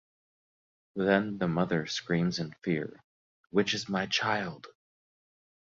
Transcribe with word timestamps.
Then 0.95 1.37
the 1.37 1.47
mother 1.47 1.85
screams 1.85 2.39
in 2.39 2.55
fear, 2.63 3.03
Which 3.51 3.75
is 3.75 3.87
my 3.87 4.07
child! 4.07 4.65